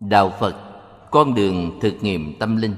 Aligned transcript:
Đạo 0.00 0.32
Phật 0.40 0.56
Con 1.10 1.34
đường 1.34 1.78
thực 1.80 2.02
nghiệm 2.02 2.38
tâm 2.38 2.56
linh. 2.56 2.74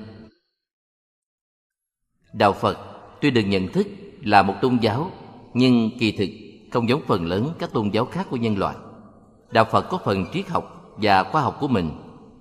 Đạo 2.32 2.52
Phật 2.52 2.78
tuy 3.20 3.30
được 3.30 3.42
nhận 3.42 3.68
thức 3.68 3.86
là 4.22 4.42
một 4.42 4.54
tôn 4.62 4.78
giáo 4.80 5.10
Nhưng 5.54 5.90
kỳ 5.98 6.12
thực 6.12 6.28
không 6.72 6.88
giống 6.88 7.02
phần 7.06 7.26
lớn 7.26 7.54
các 7.58 7.72
tôn 7.72 7.90
giáo 7.90 8.04
khác 8.04 8.26
của 8.30 8.36
nhân 8.36 8.58
loại. 8.58 8.76
Đạo 9.50 9.64
Phật 9.64 9.82
có 9.82 9.98
phần 10.04 10.26
triết 10.32 10.48
học 10.48 10.94
và 10.96 11.24
khoa 11.24 11.42
học 11.42 11.56
của 11.60 11.68
mình 11.68 11.90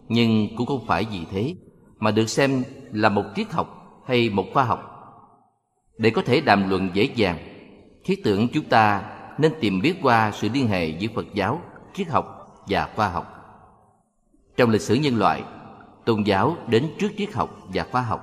Nhưng 0.10 0.56
cũng 0.56 0.68
không 0.68 0.86
phải 0.88 1.06
vì 1.12 1.26
thế 1.32 1.56
Mà 2.00 2.12
được 2.12 2.30
xem 2.30 2.64
là 2.92 3.10
một 3.10 3.26
triết 3.36 3.52
học 3.52 4.02
hay 4.08 4.30
một 4.30 4.46
khoa 4.54 4.64
học. 4.64 4.84
Để 5.98 6.10
có 6.10 6.22
thể 6.22 6.42
đàm 6.42 6.70
luận 6.70 6.90
dễ 6.94 7.04
dàng 7.04 7.38
Thiết 8.04 8.24
tưởng 8.24 8.48
chúng 8.48 8.66
ta 8.66 9.04
nên 9.38 9.54
tìm 9.60 9.82
biết 9.82 9.96
qua 10.02 10.32
sự 10.32 10.50
liên 10.54 10.68
hệ 10.68 10.88
giữa 10.88 11.08
Phật 11.16 11.26
giáo, 11.34 11.62
triết 11.94 12.08
học 12.08 12.26
và 12.68 12.90
khoa 12.96 13.10
học 13.10 13.41
trong 14.62 14.70
lịch 14.70 14.82
sử 14.82 14.96
nhân 14.96 15.18
loại, 15.18 15.44
tôn 16.06 16.24
giáo 16.24 16.58
đến 16.68 16.90
trước 17.00 17.12
triết 17.18 17.34
học 17.34 17.68
và 17.74 17.84
khoa 17.92 18.02
học 18.02 18.22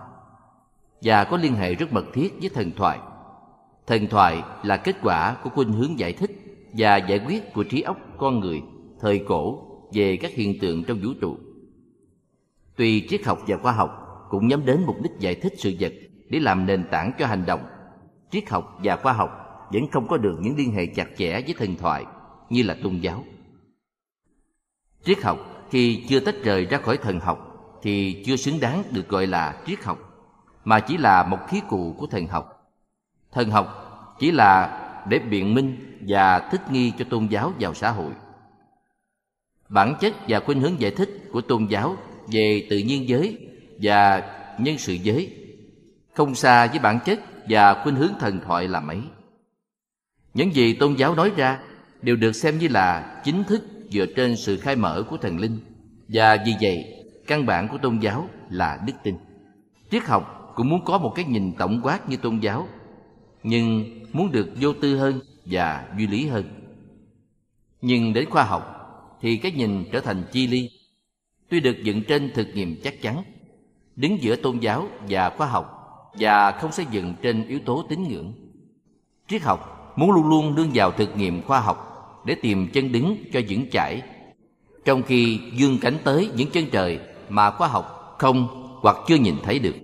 và 1.02 1.24
có 1.24 1.36
liên 1.36 1.54
hệ 1.54 1.74
rất 1.74 1.92
mật 1.92 2.04
thiết 2.12 2.34
với 2.40 2.50
thần 2.54 2.72
thoại. 2.76 2.98
Thần 3.86 4.06
thoại 4.06 4.42
là 4.62 4.76
kết 4.76 4.96
quả 5.02 5.36
của 5.42 5.50
khuynh 5.50 5.72
hướng 5.72 5.98
giải 5.98 6.12
thích 6.12 6.30
và 6.72 6.96
giải 6.96 7.20
quyết 7.26 7.52
của 7.52 7.64
trí 7.64 7.80
óc 7.80 7.96
con 8.18 8.40
người 8.40 8.62
thời 9.00 9.18
cổ 9.28 9.62
về 9.92 10.16
các 10.16 10.32
hiện 10.32 10.58
tượng 10.58 10.84
trong 10.84 11.00
vũ 11.02 11.10
trụ. 11.20 11.36
Tuy 12.76 13.06
triết 13.08 13.26
học 13.26 13.38
và 13.46 13.56
khoa 13.56 13.72
học 13.72 13.90
cũng 14.30 14.48
nhắm 14.48 14.66
đến 14.66 14.82
mục 14.86 14.96
đích 15.02 15.12
giải 15.18 15.34
thích 15.34 15.52
sự 15.56 15.74
vật 15.80 15.92
để 16.28 16.40
làm 16.40 16.66
nền 16.66 16.84
tảng 16.90 17.12
cho 17.18 17.26
hành 17.26 17.46
động, 17.46 17.60
triết 18.30 18.50
học 18.50 18.78
và 18.84 18.96
khoa 18.96 19.12
học 19.12 19.30
vẫn 19.72 19.88
không 19.92 20.08
có 20.08 20.16
được 20.16 20.38
những 20.40 20.56
liên 20.56 20.72
hệ 20.72 20.86
chặt 20.86 21.08
chẽ 21.16 21.40
với 21.40 21.54
thần 21.58 21.76
thoại 21.76 22.04
như 22.50 22.62
là 22.62 22.76
tôn 22.82 22.98
giáo. 23.00 23.24
Triết 25.04 25.22
học 25.22 25.57
khi 25.70 26.04
chưa 26.08 26.20
tách 26.20 26.34
rời 26.42 26.64
ra 26.64 26.78
khỏi 26.78 26.96
thần 26.96 27.20
học, 27.20 27.48
thì 27.82 28.22
chưa 28.26 28.36
xứng 28.36 28.60
đáng 28.60 28.82
được 28.90 29.08
gọi 29.08 29.26
là 29.26 29.62
triết 29.66 29.84
học, 29.84 29.98
mà 30.64 30.80
chỉ 30.80 30.96
là 30.96 31.22
một 31.22 31.38
khí 31.48 31.60
cụ 31.68 31.94
của 31.98 32.06
thần 32.06 32.26
học. 32.26 32.72
Thần 33.32 33.50
học 33.50 33.84
chỉ 34.18 34.30
là 34.30 34.84
để 35.08 35.18
biện 35.18 35.54
minh 35.54 35.98
và 36.08 36.38
thích 36.38 36.72
nghi 36.72 36.92
cho 36.98 37.04
tôn 37.10 37.26
giáo 37.26 37.52
vào 37.60 37.74
xã 37.74 37.90
hội. 37.90 38.12
Bản 39.68 39.94
chất 40.00 40.14
và 40.28 40.40
khuynh 40.40 40.60
hướng 40.60 40.80
giải 40.80 40.90
thích 40.90 41.10
của 41.32 41.40
tôn 41.40 41.66
giáo 41.66 41.96
về 42.32 42.66
tự 42.70 42.78
nhiên 42.78 43.08
giới 43.08 43.38
và 43.82 44.22
nhân 44.58 44.78
sự 44.78 44.92
giới 44.92 45.34
không 46.14 46.34
xa 46.34 46.66
với 46.66 46.78
bản 46.78 46.98
chất 47.04 47.20
và 47.48 47.82
khuynh 47.82 47.94
hướng 47.94 48.12
thần 48.20 48.40
thoại 48.46 48.68
là 48.68 48.80
mấy. 48.80 49.00
Những 50.34 50.54
gì 50.54 50.74
tôn 50.74 50.94
giáo 50.94 51.14
nói 51.14 51.32
ra 51.36 51.60
đều 52.02 52.16
được 52.16 52.32
xem 52.32 52.58
như 52.58 52.68
là 52.68 53.20
chính 53.24 53.44
thức 53.44 53.64
dựa 53.90 54.06
trên 54.16 54.36
sự 54.36 54.56
khai 54.56 54.76
mở 54.76 55.04
của 55.10 55.16
thần 55.16 55.38
linh. 55.38 55.58
Và 56.08 56.36
vì 56.46 56.54
vậy, 56.60 57.04
căn 57.26 57.46
bản 57.46 57.68
của 57.68 57.78
tôn 57.78 57.98
giáo 57.98 58.28
là 58.50 58.80
đức 58.86 58.92
tin. 59.02 59.14
Triết 59.90 60.04
học 60.04 60.52
cũng 60.54 60.68
muốn 60.68 60.84
có 60.84 60.98
một 60.98 61.12
cái 61.14 61.24
nhìn 61.24 61.52
tổng 61.58 61.80
quát 61.82 62.08
như 62.08 62.16
tôn 62.16 62.38
giáo, 62.38 62.68
nhưng 63.42 63.84
muốn 64.12 64.32
được 64.32 64.48
vô 64.60 64.72
tư 64.72 64.96
hơn 64.96 65.20
và 65.44 65.88
duy 65.98 66.06
lý 66.06 66.26
hơn. 66.26 66.44
Nhưng 67.80 68.12
đến 68.12 68.30
khoa 68.30 68.44
học 68.44 68.74
thì 69.20 69.36
cái 69.36 69.52
nhìn 69.52 69.84
trở 69.92 70.00
thành 70.00 70.22
chi 70.32 70.46
ly. 70.46 70.70
Tuy 71.48 71.60
được 71.60 71.76
dựng 71.82 72.02
trên 72.02 72.32
thực 72.34 72.48
nghiệm 72.54 72.80
chắc 72.84 73.02
chắn, 73.02 73.22
đứng 73.96 74.22
giữa 74.22 74.36
tôn 74.36 74.58
giáo 74.58 74.88
và 75.08 75.30
khoa 75.30 75.46
học 75.46 75.74
và 76.18 76.50
không 76.50 76.72
xây 76.72 76.86
dựng 76.90 77.14
trên 77.22 77.46
yếu 77.48 77.58
tố 77.58 77.86
tín 77.88 78.08
ngưỡng. 78.08 78.32
Triết 79.28 79.42
học 79.42 79.92
muốn 79.96 80.10
luôn 80.10 80.28
luôn 80.28 80.54
đương 80.54 80.70
vào 80.74 80.90
thực 80.90 81.16
nghiệm 81.16 81.42
khoa 81.42 81.60
học 81.60 81.87
để 82.24 82.34
tìm 82.34 82.68
chân 82.72 82.92
đứng 82.92 83.16
cho 83.32 83.40
vững 83.48 83.70
chãi. 83.70 84.02
Trong 84.84 85.02
khi 85.02 85.40
dương 85.52 85.78
cánh 85.80 85.96
tới 86.04 86.30
những 86.36 86.50
chân 86.50 86.64
trời 86.72 86.98
mà 87.28 87.50
khoa 87.50 87.68
học 87.68 88.16
không 88.18 88.48
hoặc 88.82 88.96
chưa 89.06 89.16
nhìn 89.16 89.34
thấy 89.42 89.58
được, 89.58 89.74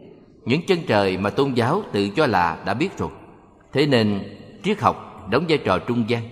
những 0.45 0.67
chân 0.67 0.79
trời 0.87 1.17
mà 1.17 1.31
tôn 1.31 1.55
giáo 1.55 1.83
tự 1.93 2.09
cho 2.09 2.27
là 2.27 2.63
đã 2.67 2.75
biết 2.75 2.99
rồi. 2.99 3.11
Thế 3.73 3.87
nên, 3.87 4.21
triết 4.65 4.81
học 4.81 5.27
đóng 5.31 5.45
vai 5.49 5.59
trò 5.59 5.79
trung 5.79 6.05
gian. 6.09 6.23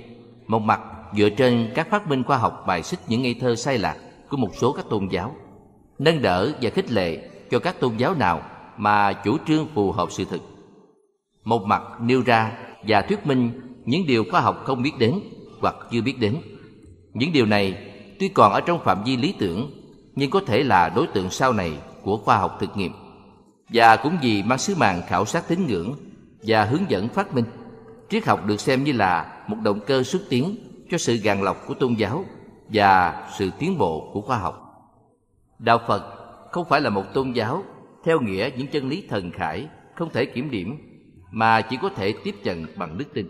Một 0.47 0.59
mặt, 0.59 0.81
dựa 1.16 1.28
trên 1.28 1.72
các 1.75 1.91
phát 1.91 2.09
minh 2.09 2.25
khoa 2.25 2.37
học 2.37 2.65
bài 2.66 2.82
xích 2.82 3.00
những 3.09 3.22
ngây 3.22 3.34
thơ 3.41 3.55
sai 3.56 3.78
lạc 3.78 3.97
của 4.28 4.37
một 4.37 4.50
số 4.55 4.72
các 4.72 4.84
tôn 4.91 5.09
giáo, 5.10 5.34
nâng 5.99 6.22
đỡ 6.22 6.53
và 6.60 6.71
khích 6.71 6.93
lệ 6.93 7.28
cho 7.50 7.59
các 7.59 7.81
tôn 7.81 7.97
giáo 7.97 8.15
nào 8.15 8.43
mà 8.76 9.12
chủ 9.12 9.37
trương 9.47 9.66
phù 9.75 9.93
hợp 9.93 10.09
sự 10.12 10.25
thực. 10.25 10.41
Một 11.44 11.62
mặt 11.65 11.82
nêu 12.00 12.22
ra 12.26 12.53
và 12.82 13.03
thuyết 13.03 13.26
minh 13.26 13.50
những 13.84 14.06
điều 14.06 14.25
khoa 14.31 14.41
học 14.41 14.62
không 14.65 14.82
biết 14.82 14.93
đến 14.99 15.21
hoặc 15.62 15.75
chưa 15.91 16.03
biết 16.03 16.19
đến. 16.21 16.37
Những 17.15 17.33
điều 17.33 17.47
này 17.47 17.93
tuy 18.21 18.28
còn 18.28 18.53
ở 18.53 18.61
trong 18.61 18.84
phạm 18.84 19.05
vi 19.05 19.17
lý 19.17 19.34
tưởng, 19.39 19.71
nhưng 20.15 20.31
có 20.31 20.41
thể 20.47 20.62
là 20.62 20.89
đối 20.89 21.06
tượng 21.06 21.31
sau 21.31 21.53
này 21.53 21.73
của 22.03 22.17
khoa 22.17 22.37
học 22.37 22.56
thực 22.61 22.77
nghiệm. 22.77 22.93
Và 23.69 23.97
cũng 23.97 24.19
vì 24.23 24.43
mang 24.43 24.59
sứ 24.59 24.75
mạng 24.75 25.03
khảo 25.09 25.25
sát 25.25 25.49
tín 25.49 25.67
ngưỡng 25.67 25.95
và 26.43 26.65
hướng 26.65 26.91
dẫn 26.91 27.09
phát 27.09 27.34
minh, 27.34 27.45
triết 28.11 28.27
học 28.27 28.47
được 28.47 28.61
xem 28.61 28.84
như 28.84 28.93
là 28.93 29.45
một 29.49 29.56
động 29.62 29.81
cơ 29.87 30.03
xuất 30.03 30.23
tiến 30.28 30.56
cho 30.91 30.99
sự 30.99 31.17
gàn 31.17 31.43
lọc 31.43 31.67
của 31.67 31.75
tôn 31.75 31.94
giáo 31.94 32.25
và 32.69 33.27
sự 33.39 33.50
tiến 33.59 33.79
bộ 33.79 34.11
của 34.12 34.21
khoa 34.21 34.39
học. 34.39 34.59
Đạo 35.59 35.81
phật 35.89 36.03
không 36.50 36.65
phải 36.69 36.81
là 36.81 36.91
một 36.91 37.05
tôn 37.15 37.33
giáo 37.33 37.62
theo 38.05 38.21
nghĩa 38.21 38.50
những 38.56 38.67
chân 38.67 38.89
lý 38.89 39.06
thần 39.09 39.31
khải 39.31 39.69
không 39.94 40.11
thể 40.11 40.25
kiểm 40.25 40.50
điểm, 40.50 40.77
mà 41.31 41.61
chỉ 41.61 41.77
có 41.83 41.89
thể 41.89 42.15
tiếp 42.25 42.34
nhận 42.44 42.67
bằng 42.77 42.99
đức 42.99 43.05
tin. 43.15 43.27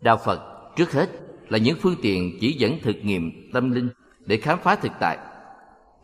Đạo 0.00 0.16
phật 0.24 0.59
trước 0.76 0.92
hết 0.92 1.10
là 1.48 1.58
những 1.58 1.78
phương 1.80 1.96
tiện 2.02 2.38
chỉ 2.40 2.52
dẫn 2.52 2.78
thực 2.82 3.04
nghiệm 3.04 3.50
tâm 3.52 3.70
linh 3.70 3.88
để 4.26 4.36
khám 4.36 4.58
phá 4.62 4.76
thực 4.76 4.92
tại. 5.00 5.18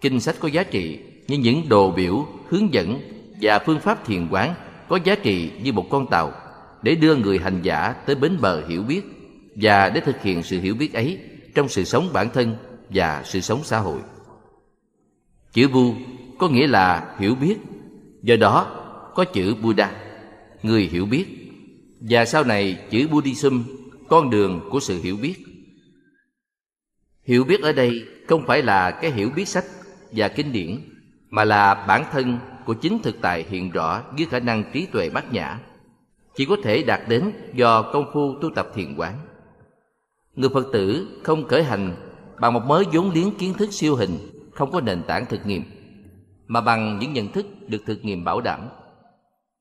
Kinh 0.01 0.21
sách 0.21 0.37
có 0.41 0.49
giá 0.49 0.63
trị 0.63 1.01
như 1.29 1.39
những 1.39 1.69
đồ 1.69 1.91
biểu, 1.91 2.27
hướng 2.49 2.75
dẫn 2.75 3.01
và 3.41 3.59
phương 3.59 3.81
pháp 3.81 4.07
thiền 4.07 4.29
quán 4.31 4.55
có 4.89 4.99
giá 5.05 5.15
trị 5.15 5.51
như 5.63 5.73
một 5.73 5.87
con 5.91 6.07
tàu 6.11 6.33
để 6.83 6.95
đưa 6.95 7.17
người 7.17 7.39
hành 7.39 7.63
giả 7.63 7.93
tới 8.07 8.17
bến 8.17 8.37
bờ 8.41 8.67
hiểu 8.69 8.83
biết 8.83 9.03
và 9.55 9.89
để 9.89 10.01
thực 10.01 10.23
hiện 10.23 10.43
sự 10.43 10.61
hiểu 10.61 10.75
biết 10.75 10.95
ấy 10.95 11.19
trong 11.55 11.69
sự 11.69 11.85
sống 11.85 12.11
bản 12.13 12.31
thân 12.31 12.57
và 12.91 13.23
sự 13.25 13.41
sống 13.41 13.61
xã 13.65 13.79
hội. 13.79 13.99
Chữ 15.53 15.69
Bu 15.69 15.95
có 16.39 16.49
nghĩa 16.49 16.67
là 16.67 17.17
hiểu 17.19 17.35
biết, 17.35 17.57
do 18.23 18.37
đó 18.37 18.83
có 19.15 19.25
chữ 19.25 19.55
Buddha, 19.63 19.93
người 20.63 20.83
hiểu 20.93 21.07
biết, 21.07 21.27
và 22.01 22.25
sau 22.25 22.45
này 22.45 22.79
chữ 22.91 23.09
Buddhism 23.09 23.63
con 24.09 24.31
đường 24.31 24.61
của 24.71 24.81
sự 24.81 25.03
hiểu 25.03 25.17
biết. 25.23 25.35
Hiểu 27.25 27.45
biết 27.45 27.61
ở 27.61 27.73
đây 27.73 28.05
không 28.29 28.47
phải 28.47 28.63
là 28.63 28.91
cái 28.91 29.11
hiểu 29.11 29.31
biết 29.37 29.49
sách 29.49 29.65
và 30.13 30.29
kinh 30.29 30.53
điển, 30.53 30.79
mà 31.31 31.45
là 31.45 31.85
bản 31.89 32.05
thân 32.13 32.39
của 32.67 32.75
chính 32.75 32.99
thực 33.03 33.17
tại 33.21 33.45
hiện 33.49 33.71
rõ 33.71 34.03
dưới 34.17 34.27
khả 34.27 34.41
năng 34.41 34.65
trí 34.73 34.87
tuệ 34.87 35.11
bát 35.11 35.33
nhã. 35.33 35.61
Chỉ 36.35 36.45
có 36.45 36.57
thể 36.63 36.83
đạt 36.83 37.01
đến 37.09 37.33
do 37.55 37.83
công 37.83 38.11
phu 38.13 38.35
tu 38.41 38.51
tập 38.55 38.69
thiền 38.75 38.97
quán. 38.97 39.15
Người 40.35 40.51
phật 40.55 40.67
tử 40.73 41.09
không 41.23 41.49
khởi 41.49 41.65
hành 41.65 41.97
bằng 42.41 42.55
một 42.55 42.63
mớ 42.67 42.83
vốn 42.93 43.11
liếng 43.11 43.35
kiến 43.39 43.55
thức 43.55 43.73
siêu 43.73 43.97
hình, 43.97 44.19
không 44.53 44.71
có 44.71 44.81
nền 44.81 45.03
tảng 45.03 45.27
thực 45.27 45.47
nghiệm, 45.47 45.63
mà 46.47 46.61
bằng 46.61 46.99
những 46.99 47.13
nhận 47.13 47.33
thức 47.33 47.47
được 47.69 47.83
thực 47.87 48.05
nghiệm 48.05 48.25
bảo 48.25 48.41
đảm. 48.41 48.69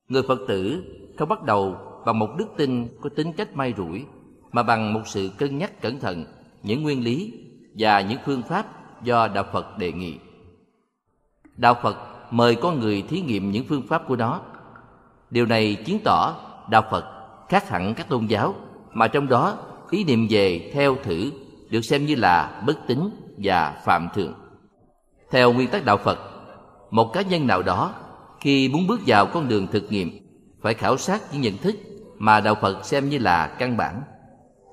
Người 0.08 0.24
phật 0.28 0.40
tử 0.48 0.84
không 1.18 1.30
bắt 1.30 1.44
đầu 1.44 1.78
bằng 2.06 2.20
một 2.20 2.30
đức 2.38 2.48
tin 2.58 2.88
có 3.02 3.10
tính 3.10 3.34
cách 3.34 3.56
may 3.56 3.74
rủi 3.78 4.06
mà 4.56 4.64
bằng 4.64 4.94
một 4.94 5.02
sự 5.06 5.32
cân 5.38 5.58
nhắc 5.58 5.82
cẩn 5.82 6.00
thận 6.00 6.26
những 6.64 6.84
nguyên 6.84 7.04
lý 7.04 7.34
và 7.78 8.02
những 8.02 8.20
phương 8.26 8.42
pháp 8.42 8.66
do 9.04 9.28
đạo 9.28 9.46
Phật 9.52 9.78
đề 9.78 9.92
nghị. 9.92 10.18
Đạo 11.58 11.78
Phật 11.82 11.98
mời 12.32 12.56
con 12.56 12.80
người 12.80 13.02
thí 13.02 13.22
nghiệm 13.22 13.52
những 13.52 13.66
phương 13.70 13.88
pháp 13.88 14.08
của 14.08 14.16
nó. 14.16 14.42
Điều 15.30 15.46
này 15.46 15.76
chứng 15.86 16.00
tỏ 16.04 16.36
đạo 16.70 16.84
Phật 16.92 17.06
khác 17.50 17.70
hẳn 17.70 17.94
các 17.94 18.10
tôn 18.10 18.26
giáo 18.26 18.56
mà 18.94 19.08
trong 19.08 19.28
đó 19.28 19.58
ý 19.90 20.04
niệm 20.04 20.28
về 20.30 20.72
theo 20.74 20.96
thử 21.04 21.32
được 21.70 21.82
xem 21.82 22.06
như 22.06 22.16
là 22.16 22.64
bất 22.68 22.78
tín 22.88 23.00
và 23.38 23.82
phạm 23.86 24.08
thượng. 24.16 24.34
Theo 25.32 25.54
nguyên 25.54 25.70
tắc 25.70 25.86
đạo 25.86 25.98
Phật, 25.98 26.20
một 26.92 27.14
cá 27.14 27.22
nhân 27.22 27.48
nào 27.48 27.62
đó 27.62 27.94
khi 28.40 28.70
muốn 28.70 28.88
bước 28.88 29.02
vào 29.08 29.26
con 29.26 29.48
đường 29.48 29.68
thực 29.68 29.92
nghiệm 29.92 30.12
phải 30.62 30.74
khảo 30.74 30.98
sát 30.98 31.22
những 31.32 31.42
nhận 31.42 31.58
thức 31.58 31.76
mà 32.18 32.40
đạo 32.40 32.56
Phật 32.62 32.86
xem 32.86 33.10
như 33.10 33.18
là 33.18 33.48
căn 33.48 33.78
bản 33.78 34.02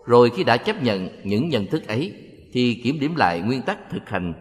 rồi 0.04 0.30
khi 0.30 0.44
đã 0.44 0.56
chấp 0.56 0.82
nhận 0.82 1.08
những 1.24 1.48
nhận 1.48 1.66
thức 1.66 1.88
ấy, 1.88 2.12
thì 2.52 2.80
kiểm 2.84 3.00
điểm 3.00 3.16
lại 3.16 3.40
nguyên 3.40 3.62
tắc 3.62 3.90
thực 3.90 4.08
hành, 4.08 4.34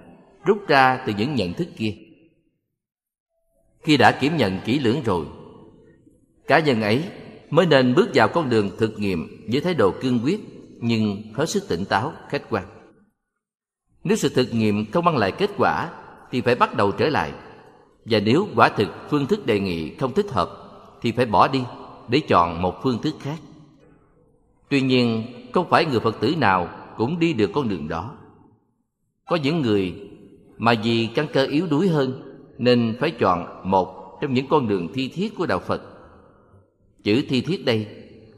rút 0.46 0.68
ra 0.68 1.04
từ 1.08 1.14
những 1.18 1.36
nhận 1.36 1.54
thức 1.54 1.68
kia. 1.78 1.94
Khi 3.84 3.98
đã 3.98 4.12
kiểm 4.12 4.38
nhận 4.38 4.60
kỹ 4.66 4.80
lưỡng 4.80 5.04
rồi, 5.06 5.26
cá 6.48 6.60
nhân 6.60 6.82
ấy 6.82 7.04
mới 7.50 7.66
nên 7.66 7.96
bước 7.96 8.10
vào 8.14 8.28
con 8.28 8.50
đường 8.50 8.70
thực 8.78 9.00
nghiệm 9.00 9.48
với 9.52 9.62
thái 9.62 9.74
độ 9.74 9.94
cương 10.02 10.20
quyết 10.24 10.40
nhưng 10.80 11.34
hết 11.34 11.50
sức 11.50 11.64
tỉnh 11.68 11.86
táo, 11.86 12.14
khách 12.30 12.50
quan. 12.50 12.66
Nếu 14.04 14.18
sự 14.18 14.30
thực 14.30 14.54
nghiệm 14.54 14.92
không 14.92 15.06
mang 15.06 15.18
lại 15.18 15.32
kết 15.32 15.50
quả, 15.58 15.90
thì 16.32 16.42
phải 16.42 16.56
bắt 16.56 16.76
đầu 16.76 16.92
trở 16.92 17.10
lại. 17.10 17.32
Và 18.06 18.20
nếu 18.20 18.48
quả 18.56 18.70
thực 18.70 18.88
phương 19.10 19.28
thức 19.28 19.46
đề 19.46 19.60
nghị 19.60 19.96
không 19.96 20.14
thích 20.14 20.30
hợp, 20.30 20.50
thì 21.02 21.12
phải 21.12 21.26
bỏ 21.26 21.48
đi 21.48 21.64
để 22.08 22.20
chọn 22.20 22.62
một 22.62 22.76
phương 22.84 23.02
thức 23.02 23.16
khác 23.20 23.38
tuy 24.72 24.82
nhiên 24.82 25.24
không 25.54 25.70
phải 25.70 25.86
người 25.86 26.00
phật 26.00 26.20
tử 26.22 26.36
nào 26.38 26.70
cũng 26.98 27.20
đi 27.20 27.34
được 27.34 27.52
con 27.54 27.70
đường 27.70 27.88
đó 27.88 28.18
có 29.26 29.36
những 29.36 29.62
người 29.62 29.94
mà 30.58 30.74
vì 30.84 31.10
căn 31.16 31.28
cơ 31.34 31.46
yếu 31.46 31.68
đuối 31.68 31.88
hơn 31.88 32.22
nên 32.58 32.98
phải 33.00 33.12
chọn 33.12 33.62
một 33.64 34.18
trong 34.22 34.34
những 34.34 34.48
con 34.50 34.68
đường 34.68 34.88
thi 34.94 35.08
thiết 35.08 35.36
của 35.38 35.46
đạo 35.46 35.60
Phật. 35.60 35.82
Chữ 37.04 37.26
thi 37.30 37.42
thiết 37.42 37.66
đây 37.66 37.88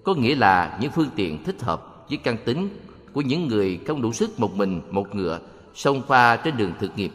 có 0.04 0.16
nghĩa 0.16 0.36
là 0.36 0.78
những 0.82 0.92
phương 0.92 1.10
tiện 1.16 1.44
thích 1.44 1.62
hợp 1.62 2.06
với 2.10 2.18
căn 2.18 2.38
tính 2.46 2.70
của 3.14 3.22
những 3.22 3.48
người 3.48 3.80
không 3.88 4.02
đủ 4.02 4.14
sức 4.14 4.40
một 4.40 4.56
mình 4.56 4.82
một 4.92 5.16
ngựa 5.16 5.40
xông 5.74 6.02
pha 6.08 6.36
trên 6.36 6.58
đường 6.58 6.72
thực 6.80 6.98
nghiệp. 6.98 7.12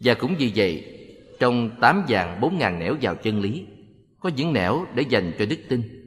Và 0.00 0.14
cũng 0.14 0.34
vì 0.38 0.52
vậy, 0.56 0.84
trong 1.40 1.70
tám 1.80 2.04
vàng 2.08 2.40
bốn 2.40 2.58
ngàn 2.58 2.78
nẻo 2.78 2.96
vào 3.02 3.14
chân 3.14 3.40
lý, 3.40 3.64
có 4.20 4.30
những 4.36 4.52
nẻo 4.52 4.86
để 4.94 5.04
dành 5.08 5.32
cho 5.38 5.46
đức 5.46 5.58
tin. 5.68 6.01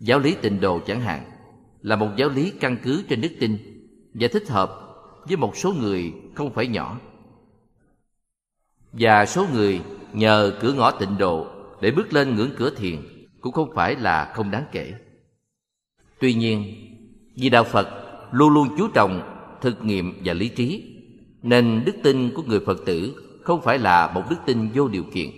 Giáo 0.00 0.18
lý 0.18 0.34
tịnh 0.42 0.60
độ 0.60 0.80
chẳng 0.86 1.00
hạn 1.00 1.30
là 1.82 1.96
một 1.96 2.08
giáo 2.16 2.28
lý 2.28 2.52
căn 2.60 2.76
cứ 2.82 3.04
trên 3.08 3.20
đức 3.20 3.32
tin 3.40 3.58
và 4.14 4.28
thích 4.32 4.48
hợp 4.48 4.70
với 5.28 5.36
một 5.36 5.56
số 5.56 5.72
người 5.72 6.12
không 6.34 6.54
phải 6.54 6.66
nhỏ. 6.66 7.00
Và 8.92 9.26
số 9.26 9.46
người 9.52 9.80
nhờ 10.12 10.58
cửa 10.60 10.72
ngõ 10.72 10.90
tịnh 10.90 11.18
độ 11.18 11.46
để 11.80 11.90
bước 11.90 12.12
lên 12.12 12.34
ngưỡng 12.34 12.50
cửa 12.56 12.70
thiền 12.70 12.96
cũng 13.40 13.52
không 13.52 13.72
phải 13.74 13.96
là 13.96 14.32
không 14.34 14.50
đáng 14.50 14.64
kể. 14.72 14.94
Tuy 16.20 16.34
nhiên, 16.34 16.74
vì 17.36 17.48
Đạo 17.48 17.64
Phật 17.64 17.88
luôn 18.32 18.50
luôn 18.50 18.68
chú 18.78 18.88
trọng 18.88 19.32
thực 19.60 19.84
nghiệm 19.84 20.20
và 20.24 20.32
lý 20.32 20.48
trí, 20.48 20.96
nên 21.42 21.82
đức 21.86 21.96
tin 22.02 22.30
của 22.34 22.42
người 22.42 22.60
Phật 22.60 22.78
tử 22.86 23.22
không 23.42 23.62
phải 23.62 23.78
là 23.78 24.12
một 24.14 24.22
đức 24.30 24.36
tin 24.46 24.68
vô 24.74 24.88
điều 24.88 25.04
kiện. 25.12 25.30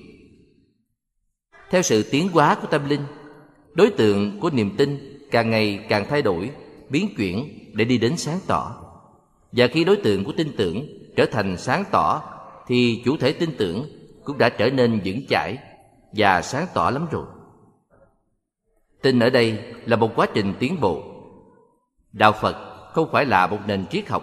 Theo 1.71 1.83
sự 1.83 2.03
tiến 2.11 2.29
hóa 2.29 2.57
của 2.63 2.69
tâm 2.71 2.89
linh, 2.89 3.01
đối 3.79 3.91
tượng 3.91 4.41
của 4.41 4.51
niềm 4.51 4.71
tin 4.77 5.19
càng 5.31 5.51
ngày 5.51 5.87
càng 5.89 6.07
thay 6.09 6.23
đổi, 6.23 6.51
biến 6.89 7.09
chuyển 7.17 7.49
để 7.73 7.85
đi 7.85 7.99
đến 7.99 8.17
sáng 8.17 8.39
tỏ. 8.47 8.77
Và 9.53 9.67
khi 9.67 9.85
đối 9.85 9.97
tượng 9.97 10.25
của 10.25 10.33
tin 10.37 10.57
tưởng 10.57 10.87
trở 11.17 11.27
thành 11.33 11.57
sáng 11.57 11.85
tỏ 11.91 12.23
thì 12.67 13.03
chủ 13.05 13.17
thể 13.17 13.33
tin 13.33 13.51
tưởng 13.59 13.87
cũng 14.25 14.39
đã 14.39 14.49
trở 14.49 14.71
nên 14.71 15.01
vững 15.05 15.27
chãi 15.29 15.59
và 16.13 16.43
sáng 16.43 16.67
tỏ 16.75 16.91
lắm 16.91 17.07
rồi. 17.11 17.25
Tin 19.03 19.19
ở 19.19 19.31
đây 19.31 19.59
là 19.85 19.97
một 19.97 20.13
quá 20.17 20.27
trình 20.35 20.55
tiến 20.59 20.81
bộ. 20.81 21.03
Đạo 22.13 22.33
Phật 22.33 22.57
không 22.93 23.09
phải 23.13 23.27
là 23.27 23.47
một 23.47 23.59
nền 23.67 23.87
triết 23.87 24.09
học, 24.09 24.23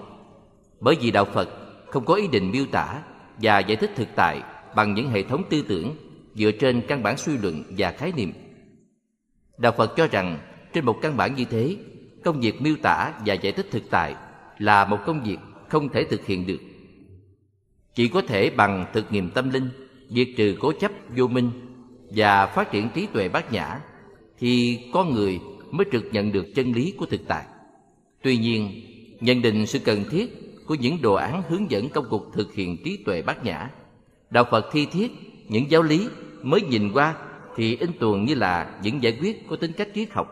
bởi 0.80 0.96
vì 1.02 1.12
đạo 1.12 1.26
Phật 1.26 1.50
không 1.90 2.06
có 2.06 2.14
ý 2.14 2.28
định 2.28 2.52
miêu 2.52 2.66
tả 2.72 3.02
và 3.42 3.60
giải 3.60 3.76
thích 3.76 3.92
thực 3.96 4.08
tại 4.16 4.42
bằng 4.76 4.94
những 4.94 5.10
hệ 5.10 5.24
thống 5.24 5.44
tư 5.50 5.64
tưởng 5.68 5.96
dựa 6.34 6.52
trên 6.52 6.82
căn 6.88 7.04
bản 7.04 7.18
suy 7.18 7.38
luận 7.38 7.64
và 7.78 7.92
khái 7.92 8.12
niệm. 8.16 8.45
Đạo 9.58 9.72
Phật 9.78 9.96
cho 9.96 10.08
rằng 10.08 10.40
trên 10.74 10.86
một 10.86 10.98
căn 11.02 11.18
bản 11.18 11.36
như 11.36 11.46
thế, 11.46 11.78
công 12.24 12.40
việc 12.42 12.62
miêu 12.62 12.76
tả 12.82 13.14
và 13.26 13.34
giải 13.34 13.54
thích 13.54 13.68
thực 13.72 13.84
tại 13.90 14.16
là 14.58 14.86
một 14.86 14.98
công 15.06 15.24
việc 15.24 15.38
không 15.70 15.90
thể 15.90 16.04
thực 16.04 16.26
hiện 16.26 16.48
được. 16.48 16.60
Chỉ 17.96 18.08
có 18.08 18.22
thể 18.22 18.50
bằng 18.50 18.86
thực 18.94 19.12
nghiệm 19.12 19.30
tâm 19.30 19.50
linh, 19.50 19.70
diệt 20.10 20.28
trừ 20.38 20.58
cố 20.60 20.72
chấp 20.72 20.92
vô 21.16 21.28
minh 21.28 21.52
và 22.10 22.46
phát 22.46 22.72
triển 22.72 22.90
trí 22.94 23.08
tuệ 23.14 23.30
bát 23.30 23.52
nhã 23.52 23.80
thì 24.40 24.80
con 24.94 25.14
người 25.14 25.40
mới 25.72 25.86
trực 25.92 26.04
nhận 26.12 26.32
được 26.32 26.46
chân 26.56 26.72
lý 26.72 26.94
của 26.98 27.06
thực 27.06 27.22
tại. 27.28 27.46
Tuy 28.22 28.38
nhiên, 28.38 28.82
nhận 29.20 29.42
định 29.42 29.66
sự 29.66 29.80
cần 29.80 30.04
thiết 30.12 30.46
của 30.68 30.76
những 30.76 31.02
đồ 31.02 31.14
án 31.14 31.42
hướng 31.50 31.72
dẫn 31.72 31.90
công 31.90 32.06
cuộc 32.10 32.34
thực 32.34 32.54
hiện 32.54 32.78
trí 32.84 32.98
tuệ 33.06 33.22
bát 33.22 33.44
nhã, 33.46 33.70
đạo 34.30 34.46
Phật 34.52 34.66
thi 34.72 34.86
thiết 34.86 35.12
những 35.50 35.72
giáo 35.72 35.82
lý 35.82 36.08
mới 36.42 36.62
nhìn 36.62 36.92
qua 36.92 37.16
thì 37.56 37.78
in 37.78 37.92
tuồng 38.00 38.26
như 38.26 38.36
là 38.36 38.80
những 38.84 39.04
giải 39.04 39.18
quyết 39.22 39.50
có 39.50 39.56
tính 39.56 39.72
cách 39.78 39.88
triết 39.96 40.12
học, 40.12 40.28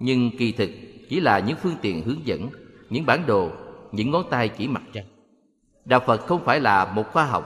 nhưng 0.00 0.30
kỳ 0.38 0.52
thực 0.52 0.70
chỉ 1.08 1.20
là 1.20 1.38
những 1.38 1.56
phương 1.62 1.76
tiện 1.82 2.02
hướng 2.04 2.26
dẫn, 2.26 2.48
những 2.90 3.06
bản 3.06 3.26
đồ, 3.26 3.50
những 3.92 4.10
ngón 4.10 4.24
tay 4.30 4.48
chỉ 4.48 4.68
mặt 4.68 4.82
trăng. 4.92 5.04
Đạo 5.84 6.00
Phật 6.06 6.26
không 6.26 6.44
phải 6.44 6.60
là 6.60 6.92
một 6.92 7.12
khoa 7.12 7.24
học, 7.24 7.44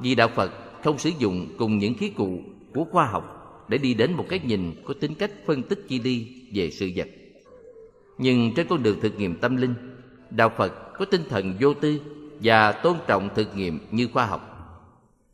vì 0.00 0.14
đạo 0.14 0.28
Phật 0.28 0.52
không 0.84 0.98
sử 0.98 1.10
dụng 1.18 1.46
cùng 1.58 1.78
những 1.78 1.94
khí 1.94 2.08
cụ 2.08 2.38
của 2.74 2.84
khoa 2.84 3.06
học 3.06 3.38
để 3.68 3.78
đi 3.78 3.94
đến 3.94 4.12
một 4.12 4.24
cái 4.28 4.40
nhìn 4.44 4.82
có 4.84 4.94
tính 5.00 5.14
cách 5.14 5.30
phân 5.46 5.62
tích 5.62 5.84
chi 5.88 6.00
ly 6.00 6.26
về 6.54 6.70
sự 6.70 6.90
vật. 6.96 7.08
Nhưng 8.18 8.54
trên 8.54 8.66
con 8.68 8.82
đường 8.82 9.00
thực 9.00 9.18
nghiệm 9.18 9.36
tâm 9.36 9.56
linh, 9.56 9.74
đạo 10.30 10.52
Phật 10.56 10.98
có 10.98 11.04
tinh 11.04 11.22
thần 11.28 11.54
vô 11.60 11.74
tư 11.74 12.00
và 12.42 12.72
tôn 12.72 12.96
trọng 13.06 13.28
thực 13.34 13.56
nghiệm 13.56 13.78
như 13.90 14.08
khoa 14.12 14.26
học. 14.26 14.48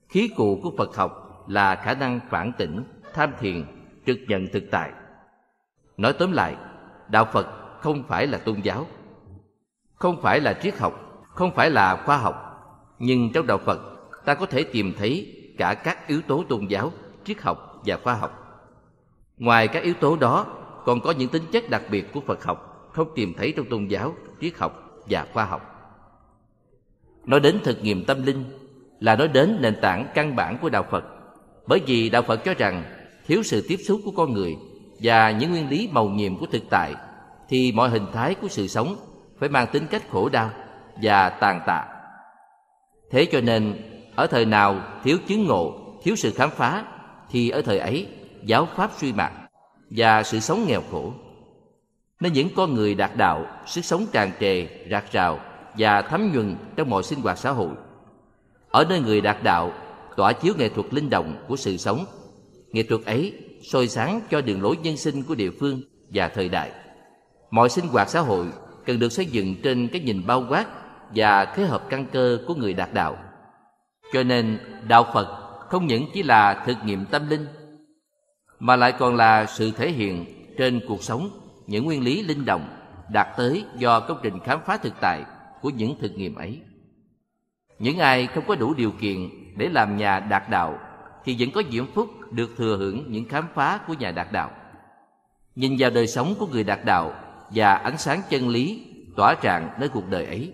Khí 0.09 0.29
cụ 0.37 0.61
của 0.62 0.73
Phật 0.79 0.97
học 0.97 1.44
là 1.49 1.75
khả 1.75 1.94
năng 1.94 2.21
phản 2.31 2.53
tỉnh, 2.59 2.82
tham 3.19 3.32
thiền, 3.41 3.65
trực 4.06 4.19
nhận 4.29 4.47
thực 4.53 4.65
tại. 4.70 4.91
Nói 5.97 6.12
tóm 6.12 6.32
lại, 6.32 6.56
đạo 7.09 7.29
Phật 7.32 7.47
không 7.81 8.03
phải 8.09 8.26
là 8.26 8.38
tôn 8.38 8.61
giáo, 8.61 8.87
không 9.94 10.23
phải 10.23 10.41
là 10.41 10.53
triết 10.62 10.79
học, 10.79 11.25
không 11.25 11.55
phải 11.55 11.70
là 11.70 12.03
khoa 12.06 12.17
học, 12.17 12.37
nhưng 12.99 13.32
trong 13.32 13.47
đạo 13.47 13.59
Phật 13.59 13.81
ta 14.25 14.35
có 14.35 14.47
thể 14.47 14.62
tìm 14.62 14.94
thấy 14.99 15.35
cả 15.59 15.75
các 15.75 16.09
yếu 16.09 16.23
tố 16.23 16.44
tôn 16.49 16.67
giáo, 16.67 16.93
triết 17.25 17.41
học 17.43 17.82
và 17.85 17.97
khoa 17.97 18.15
học. 18.15 18.32
Ngoài 19.38 19.69
các 19.69 19.82
yếu 19.82 19.94
tố 19.94 20.17
đó, 20.17 20.47
còn 20.85 21.00
có 21.00 21.11
những 21.11 21.29
tính 21.29 21.44
chất 21.53 21.71
đặc 21.71 21.82
biệt 21.91 22.12
của 22.12 22.21
Phật 22.21 22.44
học 22.44 22.91
không 22.93 23.09
tìm 23.14 23.35
thấy 23.37 23.53
trong 23.56 23.67
tôn 23.67 23.87
giáo, 23.87 24.14
triết 24.41 24.59
học 24.59 25.03
và 25.06 25.26
khoa 25.32 25.44
học. 25.44 25.62
Nói 27.25 27.41
đến 27.41 27.59
thực 27.64 27.82
nghiệm 27.82 28.05
tâm 28.05 28.23
linh 28.23 28.44
là 29.00 29.17
nói 29.17 29.29
đến 29.29 29.59
nền 29.61 29.76
tảng 29.81 30.09
căn 30.14 30.37
bản 30.37 30.59
của 30.62 30.69
đạo 30.69 30.87
Phật. 30.91 31.05
Bởi 31.67 31.81
vì 31.87 32.11
đạo 32.11 32.23
Phật 32.23 32.37
cho 32.44 32.55
rằng 32.59 32.98
thiếu 33.29 33.43
sự 33.43 33.65
tiếp 33.69 33.77
xúc 33.77 34.01
của 34.05 34.11
con 34.11 34.33
người 34.33 34.57
và 35.03 35.31
những 35.31 35.51
nguyên 35.51 35.69
lý 35.69 35.89
màu 35.93 36.09
nhiệm 36.09 36.37
của 36.37 36.47
thực 36.47 36.63
tại 36.71 36.95
thì 37.49 37.73
mọi 37.73 37.91
hình 37.91 38.07
thái 38.13 38.35
của 38.35 38.49
sự 38.49 38.67
sống 38.67 38.97
phải 39.39 39.49
mang 39.49 39.67
tính 39.73 39.87
cách 39.91 40.11
khổ 40.11 40.29
đau 40.29 40.51
và 41.03 41.29
tàn 41.29 41.61
tạ. 41.67 41.85
Thế 43.11 43.27
cho 43.33 43.41
nên 43.41 43.77
ở 44.17 44.27
thời 44.27 44.45
nào 44.45 44.83
thiếu 45.05 45.19
chứng 45.27 45.47
ngộ, 45.47 45.75
thiếu 46.03 46.17
sự 46.17 46.31
khám 46.31 46.51
phá 46.51 46.85
thì 47.31 47.49
ở 47.51 47.63
thời 47.63 47.79
ấy 47.79 48.07
giáo 48.45 48.69
pháp 48.77 48.91
suy 48.97 49.13
mạc 49.13 49.33
và 49.91 50.23
sự 50.23 50.41
sống 50.41 50.65
nghèo 50.67 50.83
khổ. 50.91 51.13
Nên 52.21 52.33
những 52.33 52.49
con 52.57 52.75
người 52.75 52.95
đạt 52.95 53.17
đạo, 53.17 53.47
sức 53.67 53.85
sống 53.85 54.07
tràn 54.13 54.31
trề, 54.41 54.67
rạc 54.91 55.13
rào 55.13 55.41
và 55.79 56.03
thấm 56.03 56.33
nhuần 56.33 56.57
trong 56.77 56.91
mọi 56.91 57.03
sinh 57.03 57.21
hoạt 57.21 57.39
xã 57.39 57.51
hội. 57.51 57.71
Ở 58.71 58.85
nơi 58.89 59.01
người 59.01 59.21
đạt 59.21 59.43
đạo, 59.43 59.73
tỏa 60.17 60.33
chiếu 60.33 60.55
nghệ 60.59 60.69
thuật 60.69 60.95
linh 60.95 61.11
động 61.11 61.45
của 61.49 61.57
sự 61.57 61.77
sống. 61.77 62.05
Nghệ 62.73 62.82
thuật 62.82 63.05
ấy 63.05 63.35
soi 63.62 63.88
sáng 63.88 64.20
cho 64.31 64.41
đường 64.41 64.62
lối 64.62 64.76
nhân 64.76 64.97
sinh 64.97 65.23
của 65.23 65.35
địa 65.35 65.50
phương 65.50 65.82
và 66.09 66.29
thời 66.29 66.49
đại. 66.49 66.70
Mọi 67.50 67.69
sinh 67.69 67.88
hoạt 67.88 68.09
xã 68.09 68.20
hội 68.20 68.47
cần 68.87 68.99
được 68.99 69.12
xây 69.12 69.26
dựng 69.26 69.55
trên 69.62 69.88
cái 69.93 70.00
nhìn 70.00 70.26
bao 70.26 70.47
quát 70.49 70.67
và 71.15 71.44
kết 71.44 71.65
hợp 71.65 71.82
căn 71.91 72.06
cơ 72.12 72.38
của 72.47 72.55
người 72.55 72.73
đạt 72.73 72.94
đạo. 72.94 73.17
Cho 74.12 74.23
nên, 74.23 74.59
đạo 74.88 75.07
Phật 75.14 75.26
không 75.69 75.87
những 75.87 76.04
chỉ 76.14 76.23
là 76.23 76.64
thực 76.66 76.76
nghiệm 76.85 77.04
tâm 77.04 77.28
linh 77.28 77.47
mà 78.59 78.76
lại 78.76 78.93
còn 78.99 79.16
là 79.16 79.47
sự 79.47 79.71
thể 79.71 79.90
hiện 79.90 80.25
trên 80.59 80.81
cuộc 80.88 81.02
sống 81.02 81.31
những 81.66 81.85
nguyên 81.85 82.04
lý 82.04 82.23
linh 82.23 82.45
động 82.45 82.69
đạt 83.12 83.28
tới 83.37 83.64
do 83.78 84.00
công 84.00 84.19
trình 84.23 84.40
khám 84.45 84.61
phá 84.66 84.76
thực 84.76 84.95
tại 85.00 85.23
của 85.62 85.71
những 85.71 85.97
thực 86.00 86.12
nghiệm 86.12 86.35
ấy. 86.35 86.61
Những 87.78 87.99
ai 87.99 88.26
không 88.26 88.45
có 88.49 88.54
đủ 88.54 88.75
điều 88.75 88.90
kiện 88.90 89.28
để 89.57 89.69
làm 89.69 89.97
nhà 89.97 90.21
đạt 90.21 90.50
đạo 90.50 90.78
thì 91.25 91.37
vẫn 91.39 91.51
có 91.55 91.63
diễm 91.71 91.87
phúc 91.95 92.11
được 92.31 92.51
thừa 92.57 92.77
hưởng 92.77 93.13
những 93.13 93.29
khám 93.29 93.45
phá 93.55 93.81
của 93.87 93.95
nhà 93.95 94.11
đạt 94.11 94.33
đạo. 94.33 94.51
Nhìn 95.55 95.77
vào 95.79 95.91
đời 95.91 96.07
sống 96.07 96.35
của 96.39 96.47
người 96.47 96.65
đạt 96.65 96.85
đạo 96.85 97.15
và 97.51 97.75
ánh 97.75 97.99
sáng 97.99 98.23
chân 98.31 98.49
lý 98.49 98.87
tỏa 99.17 99.35
tràn 99.35 99.71
nơi 99.81 99.89
cuộc 99.89 100.11
đời 100.11 100.27
ấy, 100.27 100.53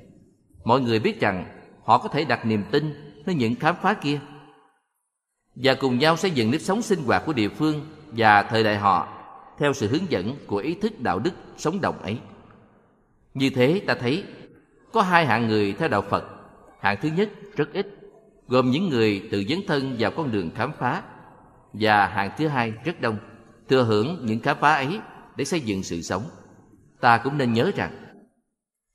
mọi 0.64 0.80
người 0.80 0.98
biết 0.98 1.20
rằng 1.20 1.44
họ 1.84 1.98
có 1.98 2.08
thể 2.08 2.24
đặt 2.24 2.46
niềm 2.46 2.64
tin 2.70 3.12
nơi 3.26 3.34
những 3.34 3.54
khám 3.54 3.74
phá 3.82 3.94
kia 3.94 4.20
và 5.56 5.74
cùng 5.74 5.98
nhau 5.98 6.16
xây 6.16 6.30
dựng 6.30 6.50
nếp 6.50 6.60
sống 6.60 6.82
sinh 6.82 7.04
hoạt 7.04 7.22
của 7.26 7.32
địa 7.32 7.48
phương 7.48 7.86
và 8.12 8.42
thời 8.42 8.64
đại 8.64 8.78
họ 8.78 9.08
theo 9.58 9.72
sự 9.72 9.88
hướng 9.88 10.10
dẫn 10.10 10.36
của 10.46 10.56
ý 10.56 10.74
thức 10.74 11.00
đạo 11.00 11.18
đức 11.18 11.30
sống 11.56 11.80
động 11.80 11.98
ấy. 12.02 12.18
Như 13.34 13.50
thế 13.50 13.80
ta 13.86 13.94
thấy 13.94 14.24
có 14.92 15.02
hai 15.02 15.26
hạng 15.26 15.48
người 15.48 15.72
theo 15.72 15.88
đạo 15.88 16.02
Phật. 16.02 16.24
Hạng 16.80 16.96
thứ 17.02 17.08
nhất 17.16 17.30
rất 17.56 17.72
ít, 17.72 17.93
gồm 18.48 18.70
những 18.70 18.88
người 18.88 19.28
tự 19.30 19.44
dấn 19.48 19.58
thân 19.66 19.96
vào 19.98 20.10
con 20.10 20.32
đường 20.32 20.50
khám 20.54 20.72
phá 20.78 21.02
và 21.72 22.06
hạng 22.06 22.30
thứ 22.38 22.48
hai 22.48 22.72
rất 22.84 23.00
đông, 23.00 23.18
thừa 23.68 23.84
hưởng 23.84 24.26
những 24.26 24.40
khám 24.40 24.56
phá 24.60 24.74
ấy 24.74 25.00
để 25.36 25.44
xây 25.44 25.60
dựng 25.60 25.82
sự 25.82 26.02
sống. 26.02 26.22
Ta 27.00 27.18
cũng 27.18 27.38
nên 27.38 27.52
nhớ 27.52 27.70
rằng 27.76 28.04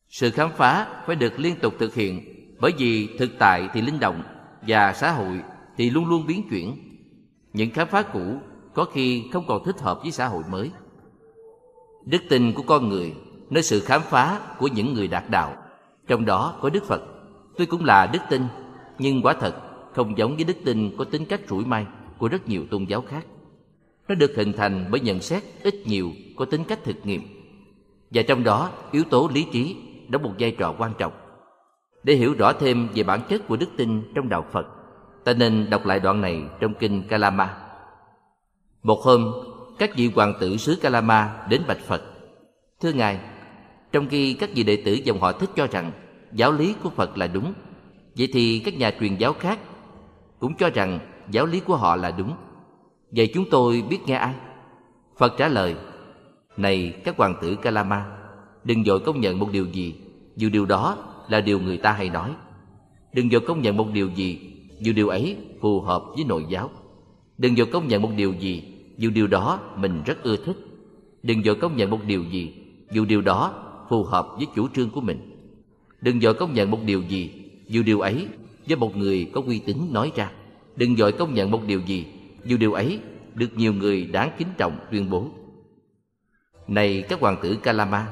sự 0.10 0.32
khám 0.32 0.50
phá 0.58 1.04
phải 1.08 1.16
được 1.16 1.40
liên 1.40 1.56
tục 1.62 1.74
thực 1.80 1.96
hiện 1.96 2.22
bởi 2.60 2.74
vì 2.78 3.18
thực 3.18 3.30
tại 3.40 3.70
thì 3.74 3.82
linh 3.82 4.00
động 4.00 4.24
và 4.62 4.94
xã 4.94 5.12
hội 5.12 5.42
thì 5.78 5.90
luôn 5.90 6.10
luôn 6.10 6.28
biến 6.28 6.48
chuyển. 6.50 6.78
Những 7.54 7.72
khám 7.72 7.88
phá 7.88 8.02
cũ 8.02 8.40
có 8.74 8.86
khi 8.86 9.24
không 9.34 9.46
còn 9.48 9.64
thích 9.66 9.80
hợp 9.80 10.00
với 10.02 10.12
xã 10.12 10.28
hội 10.28 10.44
mới. 10.50 10.72
Đức 12.06 12.22
tin 12.30 12.54
của 12.54 12.64
con 12.68 12.90
người 12.90 13.14
nơi 13.50 13.64
sự 13.64 13.80
khám 13.80 14.02
phá 14.02 14.40
của 14.58 14.68
những 14.68 14.94
người 14.94 15.08
đạt 15.08 15.24
đạo, 15.30 15.56
trong 16.08 16.26
đó 16.26 16.60
có 16.62 16.70
Đức 16.70 16.84
Phật. 16.84 17.02
tôi 17.58 17.68
cũng 17.68 17.86
là 17.86 18.10
đức 18.14 18.20
tin, 18.30 18.42
nhưng 19.00 19.22
quả 19.22 19.34
thật 19.34 19.56
không 19.94 20.18
giống 20.18 20.36
với 20.36 20.44
đức 20.44 20.58
tin 20.66 20.98
có 20.98 21.04
tính 21.04 21.26
cách 21.26 21.42
rủi 21.50 21.66
may 21.66 21.86
của 22.18 22.28
rất 22.28 22.48
nhiều 22.48 22.66
tôn 22.72 22.86
giáo 22.86 23.02
khác. 23.02 23.26
Nó 24.08 24.16
được 24.16 24.32
hình 24.36 24.54
thành 24.54 24.86
bởi 24.92 25.02
nhận 25.02 25.20
xét 25.20 25.44
ít 25.64 25.76
nhiều 25.86 26.12
có 26.38 26.46
tính 26.46 26.64
cách 26.64 26.80
thực 26.84 27.06
nghiệm. 27.06 27.22
Và 28.12 28.22
trong 28.22 28.44
đó, 28.44 28.72
yếu 28.92 29.04
tố 29.04 29.30
lý 29.34 29.46
trí 29.52 29.76
đóng 30.10 30.24
một 30.24 30.34
vai 30.40 30.52
trò 30.52 30.76
quan 30.78 30.92
trọng. 30.98 31.14
Để 32.04 32.14
hiểu 32.14 32.34
rõ 32.34 32.54
thêm 32.54 32.88
về 32.96 33.04
bản 33.04 33.20
chất 33.30 33.48
của 33.48 33.58
đức 33.58 33.70
tin 33.78 34.12
trong 34.16 34.30
đạo 34.30 34.46
Phật, 34.52 34.68
ta 35.24 35.34
nên 35.34 35.70
đọc 35.70 35.86
lại 35.86 36.00
đoạn 36.00 36.22
này 36.22 36.42
trong 36.60 36.74
kinh 36.80 37.04
Kalama. 37.04 37.58
Một 38.84 39.00
hôm, 39.02 39.34
các 39.80 39.96
vị 39.96 40.12
hoàng 40.16 40.34
tử 40.40 40.58
xứ 40.58 40.78
Kalama 40.82 41.46
đến 41.50 41.62
bạch 41.68 41.80
Phật. 41.88 42.02
Thưa 42.82 42.92
Ngài, 42.92 43.20
trong 43.92 44.08
khi 44.10 44.34
các 44.34 44.50
vị 44.56 44.64
đệ 44.64 44.82
tử 44.86 44.94
dòng 44.94 45.20
họ 45.20 45.32
thích 45.32 45.50
cho 45.56 45.68
rằng 45.68 45.92
giáo 46.34 46.52
lý 46.52 46.76
của 46.84 46.90
Phật 46.90 47.18
là 47.18 47.28
đúng, 47.28 47.54
vậy 48.18 48.30
thì 48.34 48.60
các 48.60 48.78
nhà 48.78 48.92
truyền 49.00 49.16
giáo 49.16 49.34
khác 49.34 49.60
cũng 50.40 50.56
cho 50.56 50.70
rằng 50.70 51.00
giáo 51.32 51.46
lý 51.46 51.60
của 51.60 51.76
họ 51.76 51.96
là 51.96 52.12
đúng. 52.12 52.34
Vậy 53.12 53.32
chúng 53.34 53.46
tôi 53.50 53.84
biết 53.90 53.98
nghe 54.06 54.16
ai? 54.16 54.34
Phật 55.18 55.34
trả 55.38 55.48
lời, 55.48 55.76
Này 56.58 56.94
các 57.04 57.18
hoàng 57.18 57.36
tử 57.42 57.56
Kalama, 57.56 58.06
đừng 58.64 58.84
dội 58.84 59.00
công 59.00 59.22
nhận 59.22 59.40
một 59.40 59.50
điều 59.52 59.66
gì, 59.66 59.96
dù 60.36 60.50
điều 60.50 60.66
đó 60.66 60.98
là 61.30 61.42
điều 61.42 61.60
người 61.60 61.78
ta 61.78 61.92
hay 61.92 62.10
nói. 62.10 62.36
Đừng 63.14 63.30
dội 63.30 63.42
công 63.42 63.62
nhận 63.62 63.78
một 63.78 63.88
điều 63.94 64.10
gì, 64.10 64.40
dù 64.80 64.94
điều 64.94 65.08
ấy 65.08 65.38
phù 65.62 65.82
hợp 65.82 66.04
với 66.16 66.24
nội 66.24 66.46
giáo. 66.50 66.70
Đừng 67.38 67.56
dội 67.56 67.66
công 67.66 67.88
nhận 67.88 68.02
một 68.02 68.12
điều 68.16 68.34
gì, 68.34 68.64
dù 68.98 69.10
điều 69.10 69.28
đó 69.28 69.60
mình 69.76 70.02
rất 70.06 70.24
ưa 70.24 70.36
thích. 70.46 70.58
Đừng 71.24 71.44
dội 71.44 71.56
công 71.56 71.78
nhận 71.78 71.90
một 71.90 72.00
điều 72.08 72.24
gì, 72.24 72.54
dù 72.92 73.06
điều 73.06 73.22
đó 73.22 73.54
phù 73.90 74.04
hợp 74.04 74.28
với 74.38 74.48
chủ 74.56 74.68
trương 74.76 74.90
của 74.90 75.02
mình. 75.02 75.20
Đừng 76.02 76.22
dội 76.22 76.34
công 76.34 76.54
nhận 76.54 76.72
một 76.72 76.80
điều 76.86 77.02
gì, 77.02 77.32
dù 77.70 77.84
điều 77.84 78.00
ấy 78.00 78.28
với 78.68 78.76
một 78.76 78.96
người 78.96 79.32
có 79.34 79.42
uy 79.46 79.60
tín 79.60 79.78
nói 79.92 80.12
ra. 80.16 80.32
Đừng 80.76 80.96
dội 80.96 81.12
công 81.12 81.34
nhận 81.34 81.52
một 81.52 81.62
điều 81.68 81.82
gì, 81.82 82.08
dù 82.46 82.58
điều 82.58 82.74
ấy 82.74 83.00
được 83.34 83.50
nhiều 83.56 83.74
người 83.74 84.06
đáng 84.06 84.32
kính 84.38 84.48
trọng 84.58 84.80
tuyên 84.92 85.10
bố. 85.10 85.28
Này 86.68 87.04
các 87.10 87.20
hoàng 87.20 87.38
tử 87.42 87.58
Kalama, 87.64 88.08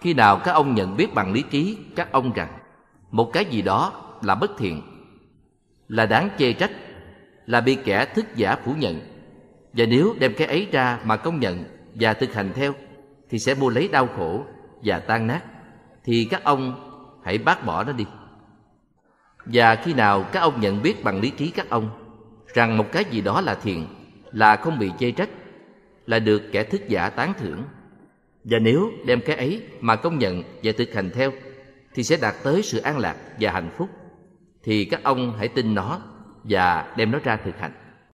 khi 0.00 0.14
nào 0.14 0.40
các 0.44 0.52
ông 0.52 0.74
nhận 0.74 0.96
biết 0.96 1.14
bằng 1.14 1.32
lý 1.32 1.42
trí 1.50 1.76
các 1.96 2.12
ông 2.12 2.32
rằng 2.32 2.58
một 3.10 3.30
cái 3.32 3.44
gì 3.44 3.62
đó 3.62 3.92
là 4.22 4.34
bất 4.34 4.50
thiện, 4.58 4.82
là 5.88 6.06
đáng 6.06 6.28
chê 6.38 6.52
trách, 6.52 6.70
là 7.46 7.60
bị 7.60 7.76
kẻ 7.84 8.06
thức 8.14 8.26
giả 8.36 8.56
phủ 8.64 8.74
nhận, 8.78 9.00
và 9.72 9.86
nếu 9.86 10.14
đem 10.18 10.34
cái 10.36 10.46
ấy 10.46 10.66
ra 10.72 11.00
mà 11.04 11.16
công 11.16 11.40
nhận 11.40 11.64
và 11.94 12.14
thực 12.14 12.34
hành 12.34 12.52
theo, 12.54 12.72
thì 13.30 13.38
sẽ 13.38 13.54
mua 13.54 13.68
lấy 13.68 13.88
đau 13.88 14.06
khổ 14.16 14.44
và 14.84 14.98
tan 14.98 15.26
nát, 15.26 15.40
thì 16.04 16.24
các 16.24 16.44
ông 16.44 16.87
hãy 17.22 17.38
bác 17.38 17.66
bỏ 17.66 17.84
nó 17.84 17.92
đi. 17.92 18.04
Và 19.44 19.74
khi 19.74 19.94
nào 19.94 20.22
các 20.32 20.40
ông 20.40 20.60
nhận 20.60 20.82
biết 20.82 21.04
bằng 21.04 21.20
lý 21.20 21.30
trí 21.30 21.50
các 21.50 21.70
ông 21.70 21.90
rằng 22.54 22.76
một 22.76 22.92
cái 22.92 23.04
gì 23.04 23.20
đó 23.20 23.40
là 23.40 23.54
thiện, 23.54 23.86
là 24.32 24.56
không 24.56 24.78
bị 24.78 24.90
chê 24.98 25.10
trách, 25.10 25.28
là 26.06 26.18
được 26.18 26.42
kẻ 26.52 26.64
thức 26.64 26.88
giả 26.88 27.10
tán 27.10 27.32
thưởng. 27.38 27.62
Và 28.44 28.58
nếu 28.58 28.90
đem 29.06 29.20
cái 29.20 29.36
ấy 29.36 29.62
mà 29.80 29.96
công 29.96 30.18
nhận 30.18 30.42
và 30.62 30.72
thực 30.78 30.94
hành 30.94 31.10
theo, 31.10 31.32
thì 31.94 32.02
sẽ 32.02 32.16
đạt 32.20 32.34
tới 32.42 32.62
sự 32.62 32.78
an 32.78 32.98
lạc 32.98 33.16
và 33.40 33.52
hạnh 33.52 33.70
phúc. 33.76 33.88
Thì 34.62 34.84
các 34.84 35.02
ông 35.02 35.34
hãy 35.38 35.48
tin 35.48 35.74
nó 35.74 36.00
và 36.44 36.92
đem 36.96 37.10
nó 37.10 37.18
ra 37.24 37.36
thực 37.36 37.58
hành. 37.58 37.72